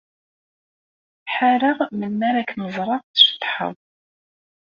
Ḥareɣ 1.33 1.77
melmi 1.97 2.25
ara 2.29 2.47
kem-ẓreɣ 2.49 3.01
tceṭṭḥeḍ. 3.03 3.75